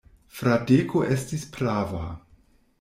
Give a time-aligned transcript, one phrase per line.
[0.37, 2.05] Fradeko estis prava.